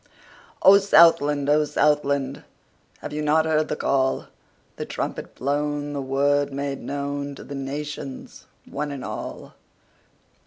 [0.63, 1.47] O SOUTHLAND!
[1.47, 2.43] O Southland!
[3.01, 4.25] Have you not heard the call,
[4.77, 9.53] The trumpet blown, the word made knownTo the nations, one and all?